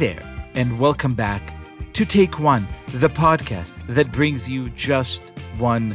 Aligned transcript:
there, 0.00 0.46
and 0.54 0.80
welcome 0.80 1.12
back 1.12 1.42
to 1.92 2.06
Take 2.06 2.40
One, 2.40 2.66
the 2.86 3.10
podcast 3.10 3.74
that 3.86 4.10
brings 4.10 4.48
you 4.48 4.70
just 4.70 5.20
one 5.58 5.94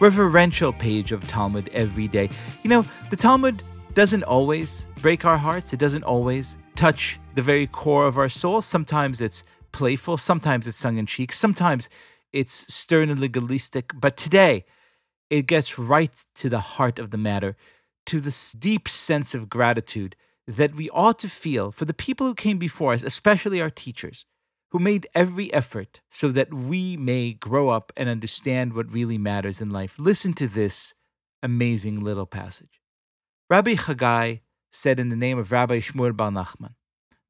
reverential 0.00 0.72
page 0.72 1.12
of 1.12 1.24
Talmud 1.28 1.70
every 1.72 2.08
day. 2.08 2.30
You 2.64 2.70
know, 2.70 2.84
the 3.10 3.16
Talmud 3.16 3.62
doesn't 3.92 4.24
always 4.24 4.86
break 5.00 5.24
our 5.24 5.38
hearts, 5.38 5.72
it 5.72 5.78
doesn't 5.78 6.02
always 6.02 6.56
touch 6.74 7.20
the 7.36 7.42
very 7.42 7.68
core 7.68 8.08
of 8.08 8.18
our 8.18 8.28
soul. 8.28 8.60
Sometimes 8.60 9.20
it's 9.20 9.44
playful, 9.70 10.16
sometimes 10.16 10.66
it's 10.66 10.80
tongue 10.80 10.98
in 10.98 11.06
cheek, 11.06 11.30
sometimes 11.30 11.88
it's 12.32 12.74
stern 12.74 13.08
and 13.08 13.20
legalistic. 13.20 13.92
But 13.94 14.16
today, 14.16 14.64
it 15.30 15.46
gets 15.46 15.78
right 15.78 16.10
to 16.34 16.48
the 16.48 16.58
heart 16.58 16.98
of 16.98 17.12
the 17.12 17.18
matter, 17.18 17.56
to 18.06 18.18
this 18.18 18.50
deep 18.50 18.88
sense 18.88 19.32
of 19.32 19.48
gratitude 19.48 20.16
that 20.46 20.74
we 20.74 20.90
ought 20.90 21.18
to 21.20 21.28
feel 21.28 21.72
for 21.72 21.84
the 21.84 21.94
people 21.94 22.26
who 22.26 22.34
came 22.34 22.58
before 22.58 22.92
us, 22.92 23.02
especially 23.02 23.60
our 23.60 23.70
teachers, 23.70 24.24
who 24.70 24.78
made 24.78 25.06
every 25.14 25.52
effort 25.52 26.00
so 26.10 26.30
that 26.30 26.52
we 26.52 26.96
may 26.96 27.32
grow 27.32 27.70
up 27.70 27.92
and 27.96 28.08
understand 28.08 28.72
what 28.72 28.92
really 28.92 29.18
matters 29.18 29.60
in 29.60 29.70
life. 29.70 29.94
Listen 29.98 30.32
to 30.34 30.48
this 30.48 30.94
amazing 31.42 32.02
little 32.02 32.26
passage. 32.26 32.80
Rabbi 33.48 33.74
Chagai 33.74 34.40
said 34.72 34.98
in 34.98 35.10
the 35.10 35.16
name 35.16 35.38
of 35.38 35.52
Rabbi 35.52 35.78
Shmuel 35.80 36.16
Bar 36.16 36.30
Nachman, 36.30 36.74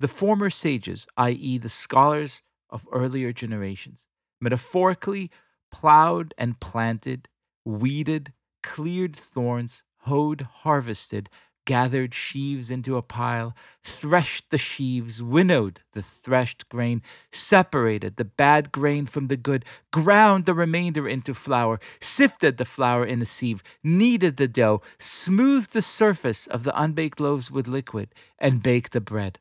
the 0.00 0.08
former 0.08 0.50
sages, 0.50 1.06
i.e., 1.16 1.58
the 1.58 1.68
scholars 1.68 2.42
of 2.70 2.86
earlier 2.92 3.32
generations, 3.32 4.06
metaphorically 4.40 5.30
plowed 5.70 6.34
and 6.38 6.58
planted, 6.60 7.28
weeded, 7.64 8.32
cleared 8.62 9.14
thorns, 9.14 9.82
hoed, 9.98 10.48
harvested, 10.62 11.28
gathered 11.64 12.14
sheaves 12.14 12.70
into 12.70 12.96
a 12.96 13.02
pile, 13.02 13.54
threshed 13.82 14.50
the 14.50 14.58
sheaves, 14.58 15.22
winnowed 15.22 15.80
the 15.92 16.02
threshed 16.02 16.68
grain, 16.68 17.02
separated 17.30 18.16
the 18.16 18.24
bad 18.24 18.72
grain 18.72 19.06
from 19.06 19.28
the 19.28 19.36
good, 19.36 19.64
ground 19.90 20.46
the 20.46 20.54
remainder 20.54 21.08
into 21.08 21.34
flour, 21.34 21.80
sifted 22.00 22.56
the 22.56 22.64
flour 22.64 23.04
in 23.04 23.22
a 23.22 23.26
sieve, 23.26 23.62
kneaded 23.82 24.36
the 24.36 24.48
dough, 24.48 24.82
smoothed 24.98 25.72
the 25.72 25.82
surface 25.82 26.46
of 26.46 26.64
the 26.64 26.80
unbaked 26.80 27.20
loaves 27.20 27.50
with 27.50 27.68
liquid, 27.68 28.14
and 28.38 28.62
baked 28.62 28.92
the 28.92 29.00
bread. 29.00 29.38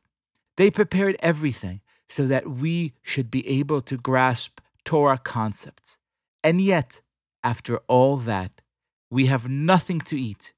They 0.57 0.69
prepared 0.69 1.15
everything 1.19 1.81
so 2.07 2.27
that 2.27 2.49
we 2.49 2.93
should 3.01 3.31
be 3.31 3.47
able 3.47 3.81
to 3.81 3.97
grasp 3.97 4.59
Torah 4.85 5.17
concepts. 5.17 5.97
And 6.43 6.61
yet, 6.61 7.01
after 7.43 7.77
all 7.87 8.17
that, 8.17 8.61
we 9.09 9.27
have 9.27 9.49
nothing 9.49 9.99
to 10.01 10.19
eat 10.19 10.53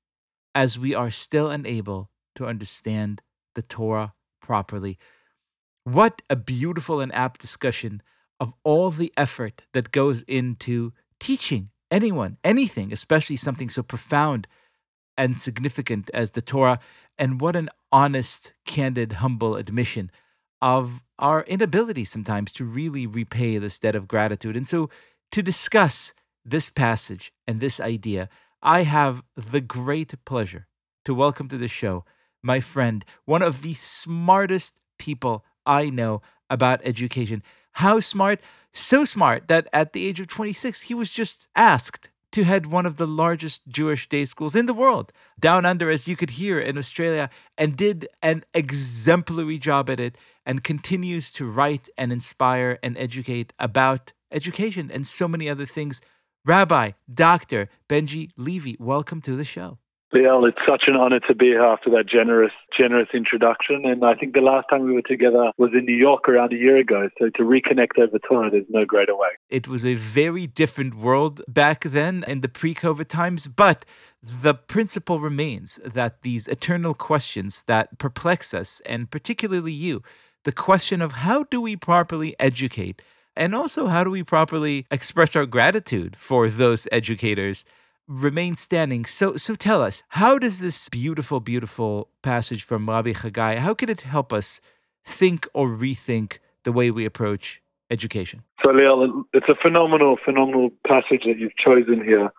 as 0.55 0.79
we 0.79 0.95
are 0.95 1.11
still 1.11 1.51
unable 1.51 2.09
to 2.35 2.47
understand 2.47 3.21
the 3.53 3.61
Torah 3.61 4.13
properly. 4.41 4.97
What 5.83 6.21
a 6.29 6.35
beautiful 6.35 7.01
and 7.01 7.13
apt 7.13 7.41
discussion 7.41 8.01
of 8.39 8.53
all 8.63 8.89
the 8.89 9.13
effort 9.15 9.63
that 9.73 9.91
goes 9.91 10.23
into 10.23 10.93
teaching 11.19 11.69
anyone 11.91 12.37
anything, 12.43 12.91
especially 12.91 13.35
something 13.35 13.69
so 13.69 13.83
profound 13.83 14.47
and 15.17 15.37
significant 15.37 16.09
as 16.13 16.31
the 16.31 16.41
Torah. 16.41 16.79
And 17.17 17.39
what 17.39 17.55
an 17.55 17.69
honest, 17.91 18.53
candid, 18.65 19.13
humble 19.13 19.55
admission 19.55 20.11
of 20.61 21.03
our 21.19 21.43
inability 21.43 22.03
sometimes 22.03 22.51
to 22.53 22.65
really 22.65 23.05
repay 23.05 23.57
this 23.57 23.79
debt 23.79 23.95
of 23.95 24.07
gratitude. 24.07 24.57
And 24.57 24.67
so, 24.67 24.89
to 25.31 25.41
discuss 25.41 26.13
this 26.43 26.69
passage 26.69 27.31
and 27.47 27.59
this 27.59 27.79
idea, 27.79 28.29
I 28.65 28.81
have 28.81 29.21
the 29.35 29.61
great 29.61 30.15
pleasure 30.25 30.65
to 31.05 31.13
welcome 31.13 31.47
to 31.49 31.57
the 31.57 31.67
show 31.67 32.03
my 32.41 32.59
friend, 32.59 33.05
one 33.25 33.43
of 33.43 33.61
the 33.61 33.75
smartest 33.75 34.79
people 34.97 35.45
I 35.67 35.91
know 35.91 36.23
about 36.49 36.81
education. 36.83 37.43
How 37.73 37.99
smart? 37.99 38.41
So 38.73 39.05
smart 39.05 39.47
that 39.49 39.67
at 39.71 39.93
the 39.93 40.07
age 40.07 40.19
of 40.19 40.27
26, 40.27 40.83
he 40.83 40.95
was 40.95 41.11
just 41.11 41.47
asked 41.55 42.09
to 42.31 42.43
head 42.43 42.65
one 42.65 42.87
of 42.87 42.97
the 42.97 43.07
largest 43.07 43.61
Jewish 43.67 44.09
day 44.09 44.25
schools 44.25 44.55
in 44.55 44.65
the 44.65 44.73
world, 44.73 45.11
down 45.39 45.63
under, 45.63 45.91
as 45.91 46.07
you 46.07 46.15
could 46.15 46.31
hear 46.31 46.59
in 46.59 46.75
Australia, 46.75 47.29
and 47.59 47.77
did 47.77 48.07
an 48.23 48.43
exemplary 48.55 49.59
job 49.59 49.91
at 49.91 49.99
it 49.99 50.17
and 50.43 50.63
continues 50.63 51.31
to 51.33 51.45
write 51.45 51.87
and 51.99 52.11
inspire 52.11 52.79
and 52.81 52.97
educate 52.97 53.53
about 53.59 54.13
education 54.31 54.89
and 54.91 55.05
so 55.05 55.27
many 55.27 55.47
other 55.47 55.67
things. 55.67 56.01
Rabbi, 56.45 56.91
Dr. 57.11 57.69
Benji 57.89 58.29
Levy, 58.37 58.77
welcome 58.79 59.19
to 59.21 59.35
the 59.35 59.43
show. 59.43 59.79
Liel, 60.13 60.47
it's 60.47 60.59
such 60.69 60.83
an 60.85 60.95
honor 60.95 61.19
to 61.21 61.33
be 61.33 61.47
here 61.47 61.63
after 61.63 61.89
that 61.89 62.07
generous, 62.07 62.51
generous 62.77 63.09
introduction. 63.15 63.81
And 63.83 64.05
I 64.05 64.13
think 64.13 64.33
the 64.35 64.41
last 64.41 64.67
time 64.69 64.83
we 64.83 64.93
were 64.93 65.01
together 65.01 65.51
was 65.57 65.71
in 65.73 65.85
New 65.85 65.95
York 65.95 66.29
around 66.29 66.53
a 66.53 66.55
year 66.55 66.77
ago. 66.77 67.09
So 67.19 67.31
to 67.31 67.41
reconnect 67.41 67.97
over 67.97 68.19
Torah, 68.19 68.51
there's 68.51 68.67
no 68.69 68.85
greater 68.85 69.15
way. 69.15 69.29
It 69.49 69.67
was 69.67 69.83
a 69.83 69.95
very 69.95 70.45
different 70.45 70.93
world 70.93 71.41
back 71.47 71.83
then 71.83 72.23
in 72.27 72.41
the 72.41 72.47
pre 72.47 72.75
COVID 72.75 73.07
times, 73.07 73.47
but 73.47 73.83
the 74.21 74.53
principle 74.53 75.19
remains 75.19 75.79
that 75.83 76.21
these 76.21 76.47
eternal 76.47 76.93
questions 76.93 77.63
that 77.65 77.97
perplex 77.97 78.53
us, 78.53 78.83
and 78.85 79.09
particularly 79.09 79.73
you, 79.73 80.03
the 80.43 80.51
question 80.51 81.01
of 81.01 81.13
how 81.13 81.43
do 81.43 81.59
we 81.59 81.75
properly 81.75 82.35
educate, 82.39 83.01
and 83.35 83.55
also 83.55 83.87
how 83.87 84.03
do 84.03 84.09
we 84.09 84.23
properly 84.23 84.85
express 84.91 85.35
our 85.35 85.45
gratitude 85.45 86.15
for 86.15 86.49
those 86.49 86.87
educators 86.91 87.65
remain 88.07 88.55
standing. 88.55 89.05
So, 89.05 89.35
so 89.35 89.55
tell 89.55 89.81
us, 89.81 90.03
how 90.09 90.37
does 90.37 90.59
this 90.59 90.89
beautiful, 90.89 91.39
beautiful 91.39 92.09
passage 92.21 92.63
from 92.63 92.89
Rabbi 92.89 93.13
Chagai, 93.13 93.57
how 93.57 93.73
can 93.73 93.89
it 93.89 94.01
help 94.01 94.31
us 94.31 94.61
think 95.03 95.47
or 95.53 95.67
rethink 95.67 96.39
the 96.63 96.71
way 96.71 96.91
we 96.91 97.05
approach 97.05 97.61
education? 97.89 98.43
So, 98.63 98.69
Liel, 98.69 99.23
it's 99.33 99.49
a 99.49 99.55
phenomenal, 99.55 100.17
phenomenal 100.23 100.69
passage 100.87 101.23
that 101.25 101.37
you've 101.37 101.57
chosen 101.57 102.03
here. 102.03 102.31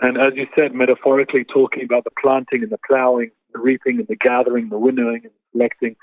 And 0.00 0.18
as 0.18 0.32
you 0.34 0.46
said, 0.56 0.74
metaphorically 0.74 1.44
talking 1.44 1.84
about 1.84 2.04
the 2.04 2.10
planting 2.20 2.62
and 2.62 2.70
the 2.70 2.78
plowing, 2.88 3.30
the 3.52 3.60
reaping 3.60 3.98
and 3.98 4.08
the 4.08 4.16
gathering, 4.16 4.68
the 4.68 4.78
winnowing 4.78 5.20
and 5.24 5.32
selecting, 5.52 5.96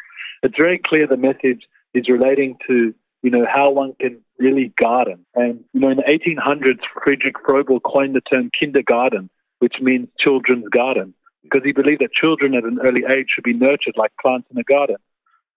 it's 0.43 0.55
very 0.57 0.79
clear 0.79 1.07
the 1.07 1.17
message 1.17 1.67
is 1.93 2.07
relating 2.07 2.57
to 2.67 2.93
you 3.21 3.29
know, 3.29 3.45
how 3.51 3.69
one 3.69 3.93
can 3.99 4.21
really 4.37 4.73
garden. 4.79 5.25
And, 5.35 5.63
you 5.73 5.81
know, 5.81 5.89
in 5.89 5.97
the 5.97 6.03
1800s, 6.03 6.79
Friedrich 7.03 7.35
Froebel 7.45 7.81
coined 7.83 8.15
the 8.15 8.21
term 8.21 8.49
kindergarten, 8.57 9.29
which 9.59 9.75
means 9.81 10.07
children's 10.17 10.69
garden, 10.69 11.13
because 11.43 11.61
he 11.63 11.71
believed 11.71 12.01
that 12.01 12.13
children 12.13 12.55
at 12.55 12.63
an 12.63 12.79
early 12.83 13.03
age 13.09 13.27
should 13.33 13.43
be 13.43 13.53
nurtured 13.53 13.95
like 13.97 14.11
plants 14.21 14.47
in 14.51 14.57
a 14.57 14.63
garden. 14.63 14.97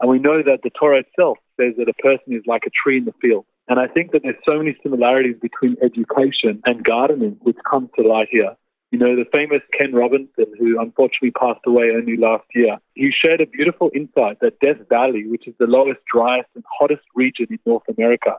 And 0.01 0.11
we 0.11 0.19
know 0.19 0.43
that 0.43 0.61
the 0.65 0.71
Torah 0.71 1.01
itself 1.01 1.39
says 1.61 1.75
that 1.78 1.89
a 1.89 2.03
person 2.03 2.33
is 2.33 2.43
like 2.47 2.65
a 2.67 2.71
tree 2.71 2.99
in 2.99 3.05
the 3.05 3.15
field. 3.21 3.47
And 3.69 3.78
I 3.78 3.87
think 3.87 4.11
that 4.11 4.22
there's 4.25 4.34
so 4.45 4.59
many 4.59 4.77
similarities 4.83 5.37
between 5.41 5.77
education 5.81 6.61
and 6.67 6.83
gardening, 6.83 7.37
which 7.43 7.56
comes 7.71 7.91
to 7.97 8.03
light 8.03 8.28
here. 8.31 8.56
You 8.92 8.98
know, 8.98 9.16
the 9.16 9.25
famous 9.32 9.62
Ken 9.72 9.94
Robinson, 9.94 10.53
who 10.58 10.78
unfortunately 10.78 11.30
passed 11.30 11.62
away 11.66 11.92
only 11.97 12.19
last 12.19 12.44
year, 12.54 12.76
he 12.94 13.10
shared 13.10 13.41
a 13.41 13.47
beautiful 13.47 13.91
insight 13.94 14.38
that 14.42 14.60
Death 14.60 14.86
Valley, 14.91 15.26
which 15.26 15.48
is 15.48 15.54
the 15.58 15.66
lowest, 15.66 16.00
driest, 16.12 16.50
and 16.54 16.62
hottest 16.78 17.03
region 17.14 17.47
in 17.48 17.58
North 17.64 17.84
America, 17.88 18.36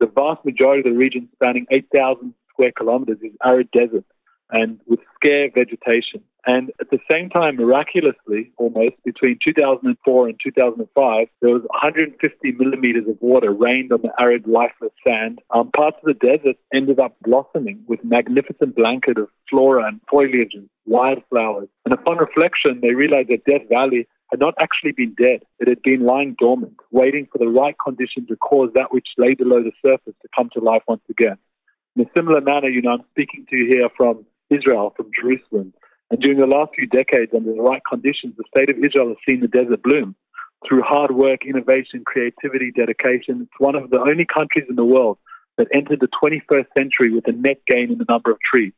the 0.00 0.06
vast 0.06 0.42
majority 0.46 0.80
of 0.80 0.94
the 0.94 0.98
region 0.98 1.28
spanning 1.34 1.66
8,000 1.70 2.32
square 2.48 2.72
kilometers 2.72 3.18
is 3.22 3.32
arid 3.44 3.70
desert 3.70 4.06
and 4.52 4.78
with 4.86 5.00
scare 5.16 5.50
vegetation. 5.52 6.22
And 6.44 6.72
at 6.80 6.90
the 6.90 6.98
same 7.10 7.30
time, 7.30 7.56
miraculously, 7.56 8.52
almost 8.56 8.96
between 9.04 9.38
2004 9.44 10.28
and 10.28 10.40
2005, 10.42 11.28
there 11.40 11.50
was 11.50 11.62
150 11.62 12.52
millimeters 12.52 13.08
of 13.08 13.16
water 13.20 13.52
rained 13.52 13.92
on 13.92 14.02
the 14.02 14.12
arid, 14.18 14.46
lifeless 14.46 14.92
sand. 15.06 15.40
Um, 15.50 15.70
parts 15.70 15.98
of 16.02 16.06
the 16.06 16.26
desert 16.26 16.56
ended 16.74 16.98
up 16.98 17.16
blossoming 17.22 17.82
with 17.86 18.04
magnificent 18.04 18.74
blanket 18.74 19.18
of 19.18 19.28
flora 19.48 19.86
and 19.86 20.00
foliage 20.10 20.54
and 20.54 20.68
wildflowers. 20.84 21.68
And 21.84 21.94
upon 21.94 22.18
reflection, 22.18 22.80
they 22.82 22.94
realized 22.94 23.28
that 23.28 23.44
Death 23.44 23.68
Valley 23.68 24.08
had 24.32 24.40
not 24.40 24.54
actually 24.58 24.92
been 24.92 25.14
dead. 25.14 25.44
It 25.60 25.68
had 25.68 25.82
been 25.82 26.04
lying 26.04 26.34
dormant, 26.38 26.76
waiting 26.90 27.28
for 27.30 27.38
the 27.38 27.48
right 27.48 27.76
conditions 27.84 28.28
to 28.28 28.36
cause 28.36 28.70
that 28.74 28.92
which 28.92 29.06
lay 29.16 29.34
below 29.34 29.62
the 29.62 29.72
surface 29.80 30.14
to 30.22 30.28
come 30.34 30.50
to 30.54 30.60
life 30.60 30.82
once 30.88 31.02
again. 31.08 31.36
In 31.94 32.02
a 32.02 32.10
similar 32.16 32.40
manner, 32.40 32.68
you 32.68 32.80
know, 32.80 32.92
I'm 32.92 33.04
speaking 33.10 33.46
to 33.50 33.56
you 33.56 33.66
here 33.66 33.88
from 33.94 34.24
Israel, 34.52 34.92
from 34.96 35.10
Jerusalem. 35.18 35.72
And 36.10 36.20
during 36.20 36.38
the 36.38 36.46
last 36.46 36.72
few 36.76 36.86
decades, 36.86 37.32
under 37.34 37.52
the 37.52 37.62
right 37.62 37.82
conditions, 37.88 38.34
the 38.36 38.44
state 38.48 38.68
of 38.68 38.76
Israel 38.84 39.08
has 39.08 39.16
seen 39.26 39.40
the 39.40 39.48
desert 39.48 39.82
bloom. 39.82 40.14
Through 40.68 40.82
hard 40.82 41.12
work, 41.12 41.44
innovation, 41.46 42.04
creativity, 42.04 42.70
dedication, 42.70 43.42
it's 43.42 43.58
one 43.58 43.74
of 43.74 43.90
the 43.90 43.98
only 43.98 44.26
countries 44.26 44.66
in 44.68 44.76
the 44.76 44.84
world 44.84 45.18
that 45.58 45.68
entered 45.74 46.00
the 46.00 46.08
21st 46.22 46.66
century 46.76 47.12
with 47.12 47.26
a 47.26 47.32
net 47.32 47.58
gain 47.66 47.90
in 47.90 47.98
the 47.98 48.06
number 48.08 48.30
of 48.30 48.38
trees. 48.40 48.72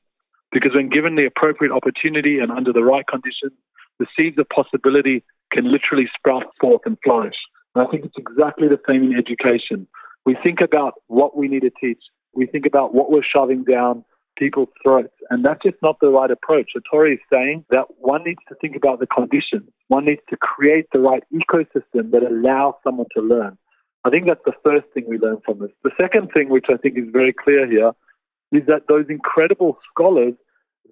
Because 0.51 0.75
when 0.75 0.89
given 0.89 1.17
the 1.17 1.27
appropriate 1.27 1.73
opportunity 1.73 2.39
and 2.39 2.51
under 2.51 2.73
the 2.73 2.85
right 2.85 3.07
conditions, 3.07 3.53
the 3.99 4.07
seeds 4.19 4.39
of 4.39 4.49
possibility 4.49 5.25
can 5.53 5.71
literally 5.71 6.09
sprout 6.17 6.45
forth 6.61 6.83
and 6.85 6.97
flourish. 7.05 7.37
And 7.75 7.87
I 7.87 7.91
think 7.91 8.05
it's 8.05 8.17
exactly 8.17 8.69
the 8.69 8.81
same 8.89 9.05
in 9.05 9.19
education. 9.19 9.87
We 10.25 10.37
think 10.43 10.61
about 10.61 10.95
what 11.09 11.37
we 11.37 11.49
need 11.49 11.63
to 11.63 11.71
teach. 11.81 12.03
We 12.33 12.47
think 12.47 12.67
about 12.67 12.95
what 12.95 13.11
we're 13.11 13.23
shoving 13.23 13.65
down 13.65 14.05
people's 14.37 14.69
throats. 14.83 15.15
And 15.31 15.45
that's 15.45 15.63
just 15.63 15.77
not 15.83 15.99
the 16.01 16.09
right 16.09 16.31
approach. 16.31 16.71
The 16.75 16.83
Torah 16.91 17.13
is 17.13 17.19
saying 17.33 17.65
that 17.71 17.87
one 17.99 18.25
needs 18.25 18.41
to 18.49 18.55
think 18.61 18.77
about 18.77 19.01
the 19.01 19.07
conditions. 19.07 19.69
One 19.89 20.05
needs 20.05 20.23
to 20.31 20.37
create 20.37 20.87
the 20.93 21.01
right 21.01 21.23
ecosystem 21.33 22.11
that 22.13 22.23
allows 22.23 22.75
someone 22.83 23.07
to 23.17 23.23
learn. 23.23 23.59
I 24.05 24.11
think 24.11 24.27
that's 24.27 24.45
the 24.45 24.53
first 24.63 24.87
thing 24.93 25.05
we 25.09 25.19
learn 25.19 25.39
from 25.45 25.61
this. 25.61 25.71
The 25.83 25.91
second 26.01 26.31
thing, 26.33 26.51
which 26.51 26.67
I 26.69 26.77
think 26.77 26.99
is 26.99 27.09
very 27.11 27.33
clear 27.33 27.67
here, 27.67 27.93
is 28.53 28.67
that 28.67 28.83
those 28.89 29.07
incredible 29.09 29.79
scholars, 29.91 30.35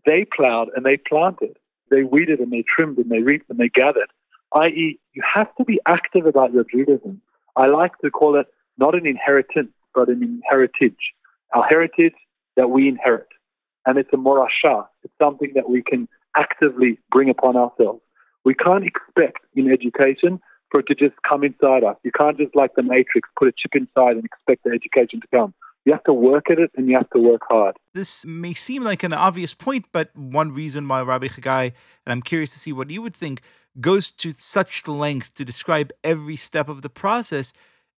they 0.07 0.27
plowed 0.37 0.69
and 0.75 0.85
they 0.85 0.97
planted. 0.97 1.57
They 1.91 2.03
weeded 2.05 2.41
and 2.41 2.51
they 2.51 2.65
trimmed 2.75 2.99
and 2.99 3.11
they 3.11 3.21
reaped 3.21 3.51
and 3.51 3.59
they 3.59 3.69
gathered. 3.69 4.11
I.e., 4.55 4.99
you 5.13 5.23
have 5.35 5.55
to 5.57 5.65
be 5.65 5.81
active 5.87 6.27
about 6.27 6.53
your 6.53 6.65
Judaism. 6.65 7.21
I 7.57 7.67
like 7.67 7.93
to 7.99 8.11
call 8.11 8.39
it 8.39 8.47
not 8.79 8.95
an 8.95 9.07
inheritance, 9.07 9.73
but 9.95 10.09
an 10.09 10.23
inheritage. 10.23 11.13
Our 11.55 11.65
heritage 11.65 12.15
that 12.57 12.71
we 12.71 12.89
inherit. 12.89 13.29
And 13.87 13.99
it's 13.99 14.11
a 14.13 14.17
morasha. 14.17 14.87
It's 15.03 15.15
something 15.21 15.53
that 15.55 15.69
we 15.69 15.83
can 15.83 16.09
actively 16.37 16.99
bring 17.11 17.29
upon 17.29 17.57
ourselves. 17.57 18.01
We 18.45 18.55
can't 18.55 18.85
expect 18.85 19.39
in 19.55 19.71
education 19.71 20.41
for 20.71 20.81
it 20.81 20.87
to 20.89 20.95
just 20.95 21.15
come 21.29 21.45
inside 21.45 21.85
us. 21.85 21.97
You 22.03 22.11
can't 22.13 22.39
just 22.39 22.57
like 22.57 22.75
the 22.75 22.83
matrix 22.83 23.29
put 23.39 23.49
a 23.49 23.53
chip 23.57 23.75
inside 23.75 24.17
and 24.17 24.25
expect 24.25 24.65
the 24.65 24.71
education 24.71 25.21
to 25.21 25.27
come. 25.29 25.55
You 25.85 25.93
have 25.93 26.05
to 26.05 26.13
work 26.13 26.51
at 26.51 26.59
it 26.59 26.71
and 26.77 26.89
you 26.89 26.97
have 26.97 27.11
to 27.11 27.19
work 27.19 27.43
hard. 27.49 27.77
This 27.93 28.25
may 28.25 28.53
seem 28.53 28.85
like 28.85 29.03
an 29.03 29.13
obvious 29.13 29.53
point, 29.53 29.87
but 29.93 30.15
one 30.17 30.53
reason 30.53 30.87
why 30.87 31.03
Rabbi 31.03 31.27
Chagai, 31.27 31.73
and 32.07 32.13
I'm 32.13 32.23
curious 32.23 32.53
to 32.53 32.59
see 32.59 32.73
what 32.73 32.91
you 32.91 33.03
would 33.03 33.17
think, 33.17 33.43
goes 33.81 34.11
to 34.13 34.33
such 34.39 34.87
length 34.87 35.35
to 35.35 35.45
describe 35.45 35.93
every 36.05 36.37
step 36.37 36.69
of 36.69 36.83
the 36.83 36.89
process 36.89 37.53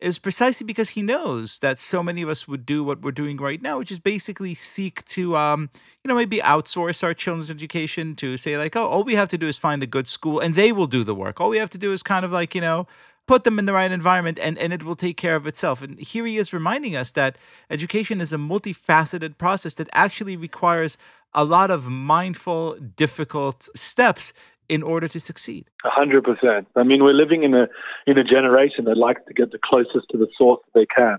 is 0.05 0.19
precisely 0.19 0.67
because 0.67 0.91
he 0.91 1.01
knows 1.01 1.59
that 1.61 1.79
so 1.79 2.03
many 2.03 2.21
of 2.21 2.29
us 2.29 2.47
would 2.47 2.67
do 2.67 2.85
what 2.85 3.01
we're 3.01 3.11
doing 3.11 3.39
right 3.39 3.63
now, 3.63 3.79
which 3.79 3.91
is 3.91 3.99
basically 3.99 4.53
seek 4.53 5.03
to, 5.07 5.35
um, 5.35 5.71
you 6.03 6.09
know, 6.11 6.15
maybe 6.15 6.39
outsource 6.41 7.03
our 7.03 7.15
children's 7.15 7.51
education 7.51 8.15
to 8.17 8.37
say, 8.37 8.59
like, 8.59 8.77
oh, 8.77 8.87
all 8.87 9.03
we 9.03 9.15
have 9.15 9.29
to 9.29 9.39
do 9.39 9.49
is 9.49 9.57
find 9.57 9.83
a 9.83 9.87
good 9.87 10.07
school 10.07 10.41
and 10.41 10.55
they 10.55 10.73
will 10.73 10.87
do 10.87 11.05
the 11.05 11.15
work. 11.15 11.41
All 11.41 11.49
we 11.49 11.57
have 11.57 11.71
to 11.71 11.79
do 11.79 11.91
is 11.95 12.03
kind 12.03 12.23
of 12.23 12.31
like, 12.31 12.55
you 12.55 12.61
know, 12.61 12.87
put 13.27 13.45
them 13.45 13.59
in 13.59 13.65
the 13.65 13.73
right 13.73 13.91
environment 13.91 14.39
and, 14.39 14.59
and 14.59 14.75
it 14.75 14.83
will 14.83 14.95
take 14.95 15.17
care 15.17 15.37
of 15.37 15.47
itself. 15.47 15.81
And 15.81 15.99
here 15.99 16.27
he 16.27 16.37
is 16.37 16.53
reminding 16.53 16.95
us 16.95 17.13
that 17.13 17.39
education 17.71 18.21
is 18.21 18.31
a 18.35 18.37
multifaceted 18.37 19.39
process 19.39 19.75
that 19.77 19.89
actually 19.95 20.37
requires 20.37 20.99
a 21.33 21.45
lot 21.45 21.71
of 21.71 21.87
mindful, 21.87 22.77
difficult 22.97 23.69
steps 23.75 24.35
in 24.69 24.83
order 24.83 25.09
to 25.09 25.21
succeed. 25.21 25.67
A 25.85 25.91
hundred 25.91 26.25
percent. 26.25 26.69
I 26.77 26.83
mean, 26.83 27.05
we're 27.05 27.13
living 27.13 27.43
in 27.43 27.55
a 27.55 27.67
in 28.07 28.19
a 28.19 28.25
generation 28.25 28.85
that 28.85 28.97
likes 28.97 29.23
to 29.29 29.35
get 29.35 29.53
the 29.53 29.59
closest 29.63 30.09
to 30.11 30.19
the 30.19 30.29
source 30.37 30.61
that 30.65 30.79
they 30.79 30.87
can. 30.87 31.19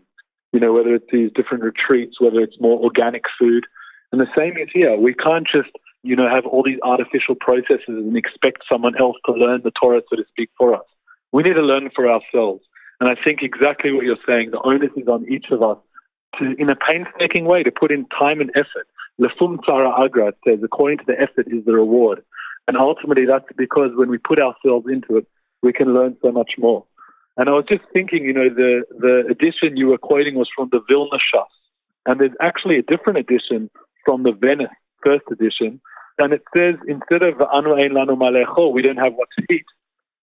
You 0.52 0.60
know, 0.60 0.74
whether 0.74 0.96
it's 0.96 1.06
these 1.12 1.32
different 1.36 1.64
retreats, 1.64 2.20
whether 2.20 2.40
it's 2.40 2.60
more 2.60 2.80
organic 2.80 3.24
food, 3.38 3.66
and 4.12 4.22
the 4.22 4.28
same 4.38 4.58
is 4.58 4.70
here. 4.74 4.98
We 4.98 5.14
can't 5.14 5.48
just 5.48 5.70
you 6.04 6.16
know 6.16 6.30
have 6.30 6.46
all 6.46 6.64
these 6.64 6.80
artificial 6.84 7.36
processes 7.36 7.82
and 7.88 8.16
expect 8.16 8.64
someone 8.72 8.98
else 8.98 9.18
to 9.26 9.34
learn 9.34 9.62
the 9.64 9.72
Torah, 9.72 10.02
so 10.10 10.16
to 10.16 10.24
speak, 10.30 10.50
for 10.58 10.74
us. 10.74 10.86
We 11.32 11.44
need 11.44 11.54
to 11.54 11.62
learn 11.62 11.90
for 11.96 12.10
ourselves. 12.10 12.64
And 13.00 13.10
I 13.10 13.16
think 13.22 13.40
exactly 13.42 13.92
what 13.92 14.06
you're 14.06 14.24
saying. 14.26 14.52
The 14.52 14.62
onus 14.62 14.92
is 14.96 15.08
on 15.08 15.26
each 15.30 15.48
of 15.52 15.62
us 15.62 15.78
to, 16.40 16.56
in 16.58 16.70
a 16.70 16.76
painstaking 16.76 17.46
way, 17.46 17.64
to 17.64 17.72
put 17.72 17.92
in 17.92 18.06
time 18.08 18.40
and 18.40 18.52
effort. 18.56 18.88
Lefum 19.20 19.58
Tzara 19.58 20.00
Agra 20.00 20.34
says, 20.48 20.60
according 20.64 21.00
to 21.00 21.04
the 21.08 21.20
effort 21.20 21.48
is 21.48 21.66
the 21.66 21.74
reward. 21.74 22.24
And 22.68 22.78
ultimately, 22.78 23.26
that's 23.26 23.46
because 23.58 23.92
when 23.96 24.10
we 24.10 24.18
put 24.18 24.40
ourselves 24.40 24.88
into 24.92 25.18
it, 25.18 25.28
we 25.62 25.74
can 25.74 25.94
learn 25.94 26.18
so 26.22 26.32
much 26.32 26.54
more. 26.58 26.86
And 27.38 27.50
I 27.50 27.52
was 27.52 27.66
just 27.68 27.84
thinking, 27.94 28.24
you 28.24 28.34
know, 28.34 28.50
the, 28.50 28.84
the 28.98 29.24
edition 29.30 29.78
you 29.78 29.88
were 29.88 29.98
quoting 29.98 30.36
was 30.36 30.50
from 30.56 30.70
the 30.72 30.82
Vilna 30.88 31.18
Shas. 31.18 31.46
And 32.06 32.20
there's 32.20 32.32
actually 32.42 32.78
a 32.78 32.82
different 32.82 33.20
edition 33.20 33.70
from 34.06 34.24
the 34.24 34.32
Venice 34.32 34.70
first 35.04 35.26
edition. 35.32 35.82
And 36.18 36.34
it 36.34 36.44
says, 36.56 36.76
instead 36.88 37.24
of 37.24 37.36
Va'anu 37.36 37.78
ein 37.78 37.92
lanu 37.92 38.16
malecho, 38.18 38.72
we 38.72 38.82
don't 38.82 38.98
have 38.98 39.14
what 39.14 39.28
to 39.38 39.54
eat. 39.54 39.66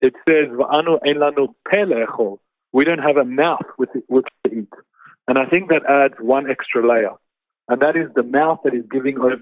It 0.01 0.15
says, 0.27 0.49
Va'anu 0.49 0.99
ein 1.07 1.17
lanu 1.17 1.55
pelecho, 1.71 2.39
we 2.73 2.85
don't 2.85 2.99
have 2.99 3.19
a 3.19 3.25
mouth 3.25 3.67
with, 3.79 3.91
with 4.09 4.25
to 4.47 4.53
eat. 4.53 4.73
And 5.29 5.39
I 5.39 5.45
think 5.47 5.69
that 5.69 5.85
adds 5.89 6.15
one 6.19 6.51
extra 6.51 6.87
layer. 6.87 7.13
And 7.69 7.81
that 7.83 7.97
is 7.97 8.09
the 8.15 8.23
mouth 8.23 8.61
that 8.65 8.75
is 8.75 8.85
giving 8.91 9.19
over 9.19 9.37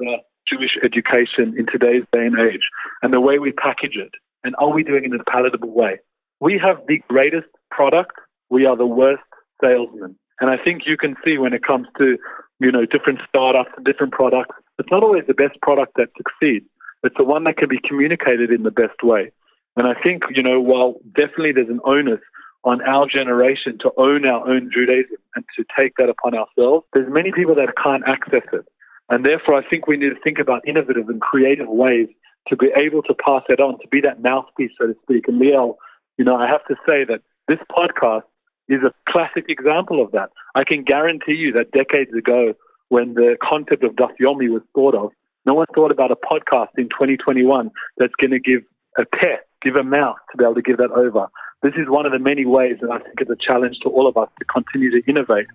Jewish 0.50 0.76
education 0.82 1.54
in 1.56 1.66
today's 1.66 2.04
day 2.12 2.26
and 2.26 2.38
age 2.40 2.62
and 3.02 3.12
the 3.12 3.20
way 3.20 3.38
we 3.38 3.52
package 3.52 3.96
it. 3.96 4.12
And 4.42 4.54
are 4.58 4.72
we 4.72 4.82
doing 4.82 5.04
it 5.04 5.12
in 5.12 5.20
a 5.20 5.24
palatable 5.24 5.72
way? 5.72 6.00
We 6.40 6.60
have 6.64 6.78
the 6.88 7.00
greatest 7.08 7.48
product. 7.70 8.12
We 8.48 8.66
are 8.66 8.76
the 8.76 8.86
worst 8.86 9.22
salesmen. 9.62 10.16
And 10.40 10.50
I 10.50 10.56
think 10.56 10.82
you 10.86 10.96
can 10.96 11.16
see 11.24 11.36
when 11.38 11.52
it 11.52 11.62
comes 11.62 11.86
to, 11.98 12.16
you 12.58 12.72
know, 12.72 12.86
different 12.86 13.20
startups 13.28 13.70
and 13.76 13.84
different 13.84 14.12
products, 14.12 14.56
it's 14.78 14.90
not 14.90 15.02
always 15.02 15.24
the 15.26 15.34
best 15.34 15.60
product 15.60 15.92
that 15.96 16.08
succeeds. 16.16 16.64
It's 17.02 17.16
the 17.16 17.24
one 17.24 17.44
that 17.44 17.58
can 17.58 17.68
be 17.68 17.78
communicated 17.86 18.50
in 18.50 18.62
the 18.62 18.70
best 18.70 19.02
way. 19.02 19.32
And 19.76 19.86
I 19.86 19.94
think, 19.94 20.24
you 20.34 20.42
know, 20.42 20.60
while 20.60 20.94
definitely 21.14 21.52
there's 21.52 21.68
an 21.68 21.80
onus 21.84 22.20
on 22.64 22.82
our 22.82 23.06
generation 23.06 23.78
to 23.80 23.90
own 23.96 24.26
our 24.26 24.46
own 24.48 24.70
Judaism 24.72 25.16
and 25.34 25.44
to 25.56 25.64
take 25.78 25.94
that 25.96 26.08
upon 26.08 26.34
ourselves, 26.34 26.86
there's 26.92 27.10
many 27.10 27.32
people 27.32 27.54
that 27.54 27.74
can't 27.82 28.02
access 28.06 28.42
it. 28.52 28.66
And 29.10 29.24
therefore, 29.24 29.56
I 29.56 29.68
think 29.68 29.86
we 29.86 29.96
need 29.96 30.10
to 30.10 30.20
think 30.22 30.38
about 30.38 30.66
innovative 30.66 31.08
and 31.08 31.20
creative 31.20 31.68
ways 31.68 32.08
to 32.48 32.56
be 32.56 32.68
able 32.76 33.02
to 33.02 33.14
pass 33.14 33.42
it 33.48 33.60
on, 33.60 33.78
to 33.80 33.88
be 33.88 34.00
that 34.00 34.22
mouthpiece, 34.22 34.70
so 34.78 34.86
to 34.86 34.94
speak. 35.02 35.28
And 35.28 35.40
Liel, 35.40 35.74
you 36.16 36.24
know, 36.24 36.36
I 36.36 36.46
have 36.46 36.64
to 36.66 36.76
say 36.86 37.04
that 37.04 37.22
this 37.48 37.58
podcast 37.70 38.22
is 38.68 38.80
a 38.82 38.92
classic 39.10 39.46
example 39.48 40.02
of 40.02 40.12
that. 40.12 40.30
I 40.54 40.64
can 40.64 40.84
guarantee 40.84 41.34
you 41.34 41.52
that 41.52 41.72
decades 41.72 42.14
ago, 42.14 42.54
when 42.88 43.14
the 43.14 43.36
concept 43.42 43.84
of 43.84 43.92
Daf 43.92 44.10
Yomi 44.20 44.48
was 44.48 44.62
thought 44.74 44.94
of, 44.94 45.10
no 45.46 45.54
one 45.54 45.66
thought 45.74 45.90
about 45.90 46.10
a 46.10 46.16
podcast 46.16 46.68
in 46.76 46.84
2021 46.88 47.70
that's 47.98 48.14
going 48.20 48.30
to 48.30 48.38
give 48.38 48.62
a 48.98 49.04
pet, 49.04 49.46
give 49.62 49.76
a 49.76 49.82
mouth 49.82 50.16
to 50.30 50.36
be 50.36 50.44
able 50.44 50.54
to 50.54 50.62
give 50.62 50.76
that 50.78 50.90
over. 50.90 51.26
This 51.62 51.74
is 51.74 51.88
one 51.88 52.06
of 52.06 52.12
the 52.12 52.18
many 52.18 52.46
ways, 52.46 52.76
and 52.80 52.92
I 52.92 52.98
think 52.98 53.20
it's 53.20 53.30
a 53.30 53.36
challenge 53.36 53.78
to 53.82 53.88
all 53.88 54.06
of 54.06 54.16
us 54.16 54.28
to 54.38 54.44
continue 54.44 54.90
to 54.90 55.08
innovate 55.08 55.46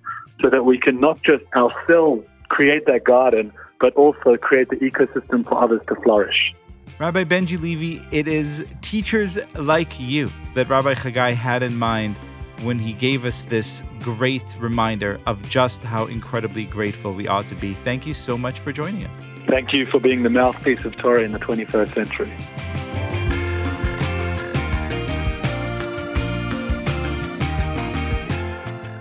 so 0.42 0.50
that 0.50 0.64
we 0.64 0.78
can 0.78 1.00
not 1.00 1.22
just 1.24 1.44
ourselves 1.56 2.26
create 2.50 2.86
that 2.86 3.04
garden, 3.04 3.52
but 3.80 3.94
also 3.96 4.38
create 4.38 4.70
the 4.70 4.78
ecosystem 4.78 5.46
for 5.46 5.62
others 5.62 5.82
to 5.88 5.96
flourish. 5.96 6.54
Rabbi 6.98 7.26
Benji 7.26 7.62
Levy, 7.62 8.02
it 8.12 8.28
is 8.28 8.66
teachers 8.82 9.38
like 9.56 10.00
you 10.00 10.30
that 10.54 10.70
Rabbi 10.70 10.94
Chagai 10.94 11.34
had 11.34 11.62
in 11.62 11.76
mind 11.76 12.16
when 12.62 12.80
he 12.80 12.94
gave 12.94 13.26
us 13.26 13.44
this 13.46 13.84
great 14.00 14.56
reminder 14.60 15.20
of 15.26 15.42
just 15.50 15.84
how 15.84 16.06
incredibly 16.06 16.64
grateful 16.64 17.14
we 17.14 17.28
ought 17.28 17.48
to 17.48 17.56
be. 17.56 17.74
Thank 17.74 18.08
you 18.08 18.14
so 18.14 18.38
much 18.38 18.60
for 18.60 18.72
joining 18.72 19.06
us. 19.06 19.16
Thank 19.48 19.74
you 19.74 19.86
for 19.86 20.00
being 20.00 20.24
the 20.24 20.30
mouthpiece 20.30 20.86
of 20.86 20.96
Torah 20.96 21.22
in 21.22 21.34
the 21.34 21.40
21st 21.40 21.94
century. 21.94 22.32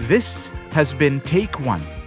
This 0.07 0.53
has 0.73 0.93
been 0.93 1.21
Take 1.21 1.61
One 1.61 1.81